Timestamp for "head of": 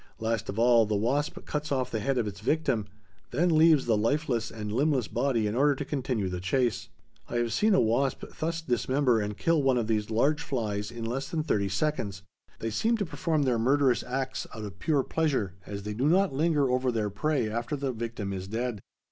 1.99-2.25